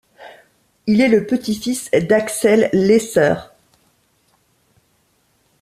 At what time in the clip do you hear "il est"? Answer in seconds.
0.87-1.09